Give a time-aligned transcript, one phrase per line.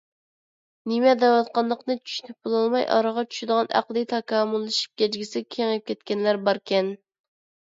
[0.91, 6.91] نېمە دەۋاتقانلىقىنى چۈشىنىپ بولالماي ئارىغا چۈشىدىغان ئەقلى تاكامۇللىشىپ گەجگىسىگە كېڭىيىپ كەتكەنلەر باركەن.